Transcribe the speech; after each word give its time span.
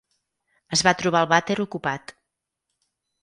Es 0.77 0.81
va 0.87 0.93
trobar 1.01 1.21
el 1.25 1.29
vàter 1.33 1.59
ocupat. 1.65 2.13